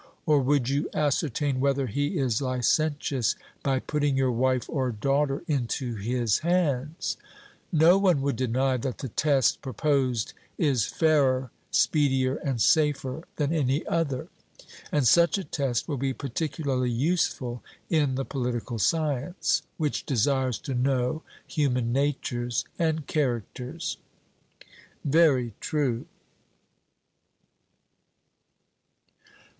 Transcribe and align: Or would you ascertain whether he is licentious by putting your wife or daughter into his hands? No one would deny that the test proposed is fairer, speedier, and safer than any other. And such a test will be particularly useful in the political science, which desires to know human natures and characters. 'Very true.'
Or 0.25 0.39
would 0.39 0.67
you 0.67 0.89
ascertain 0.95 1.59
whether 1.59 1.85
he 1.85 2.17
is 2.17 2.41
licentious 2.41 3.35
by 3.61 3.77
putting 3.77 4.17
your 4.17 4.31
wife 4.31 4.67
or 4.67 4.91
daughter 4.91 5.43
into 5.47 5.93
his 5.93 6.39
hands? 6.39 7.17
No 7.71 7.99
one 7.99 8.23
would 8.23 8.35
deny 8.35 8.77
that 8.77 8.97
the 8.97 9.09
test 9.09 9.61
proposed 9.61 10.33
is 10.57 10.87
fairer, 10.87 11.51
speedier, 11.69 12.37
and 12.37 12.59
safer 12.59 13.25
than 13.35 13.53
any 13.53 13.85
other. 13.85 14.27
And 14.91 15.07
such 15.07 15.37
a 15.37 15.43
test 15.43 15.87
will 15.87 15.97
be 15.97 16.13
particularly 16.13 16.89
useful 16.89 17.63
in 17.87 18.15
the 18.15 18.25
political 18.25 18.79
science, 18.79 19.61
which 19.77 20.07
desires 20.07 20.57
to 20.61 20.73
know 20.73 21.21
human 21.45 21.93
natures 21.93 22.65
and 22.79 23.05
characters. 23.05 23.97
'Very 25.05 25.53
true.' 25.59 26.07